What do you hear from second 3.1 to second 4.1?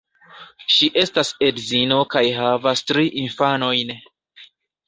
infanojn.